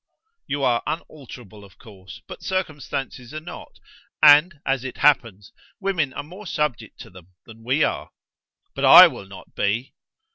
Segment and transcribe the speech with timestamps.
[0.47, 3.77] You are unalterable, of course, but circumstances are not,
[4.19, 8.09] and as it happens, women are more subject to them than we are."
[8.73, 9.93] "But I will not be!"